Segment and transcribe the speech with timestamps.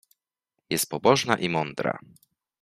[0.69, 1.99] Jest pobożna i mądra.